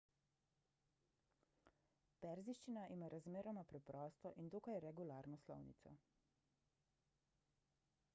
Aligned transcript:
perzijščina 2.23 2.85
ima 2.95 3.09
razmeroma 3.15 3.65
preprosto 3.73 4.33
in 4.45 4.49
dokaj 4.55 4.79
regularno 4.87 5.39
slovnico 5.45 5.95